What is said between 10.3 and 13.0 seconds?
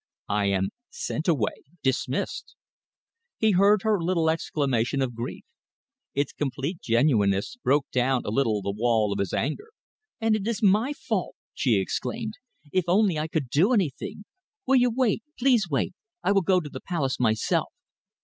it is my fault!" she exclaimed. "If